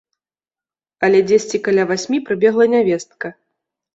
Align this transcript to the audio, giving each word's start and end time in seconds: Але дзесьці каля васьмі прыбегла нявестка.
Але 1.07 1.19
дзесьці 1.27 1.57
каля 1.67 1.83
васьмі 1.91 2.19
прыбегла 2.29 2.65
нявестка. 2.75 3.27